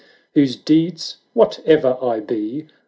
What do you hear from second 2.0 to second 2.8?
I be.